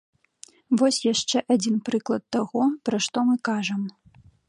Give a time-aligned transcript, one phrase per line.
[0.81, 3.81] Вось яшчэ адзін прыклад таго, пра што мы кажам.